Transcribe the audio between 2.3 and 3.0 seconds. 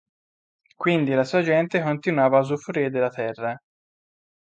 a usufruire